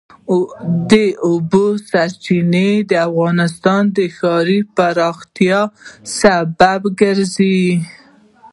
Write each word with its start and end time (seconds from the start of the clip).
د 0.91 0.93
اوبو 1.27 1.65
سرچینې 1.89 2.69
د 2.89 2.91
افغانستان 3.09 3.81
د 3.97 3.99
ښاري 4.17 4.59
پراختیا 4.75 5.59
سبب 6.19 6.81
کېږي. 6.99 7.67